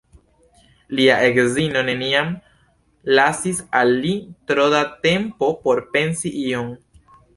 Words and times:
Lia 0.99 1.17
edzino 1.25 1.83
neniam 1.89 2.31
lasis 3.19 3.59
al 3.81 3.93
li 4.07 4.15
tro 4.53 4.67
da 4.75 4.81
tempo 5.07 5.51
por 5.67 5.83
pensi 5.97 6.33
ion. 6.47 6.73